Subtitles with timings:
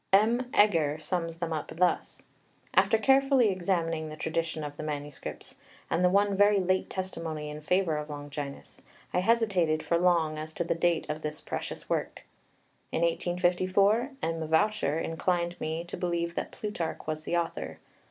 [0.11, 0.49] M.
[0.51, 2.23] Egger sums them up thus:
[2.73, 5.57] "After carefully examining the tradition of the MSS.,
[5.91, 8.81] and the one very late testimony in favour of Longinus,
[9.13, 12.23] I hesitated for long as to the date of this precious work.
[12.91, 14.47] In 1854 M.
[14.47, 17.77] Vaucher inclined me to believe that Plutarch was the author.